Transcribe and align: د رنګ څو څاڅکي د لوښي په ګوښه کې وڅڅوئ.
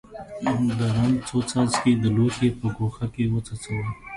د 0.77 0.79
رنګ 0.97 1.15
څو 1.27 1.37
څاڅکي 1.49 1.93
د 1.97 2.05
لوښي 2.15 2.49
په 2.59 2.67
ګوښه 2.77 3.05
کې 3.13 3.23
وڅڅوئ. 3.33 3.85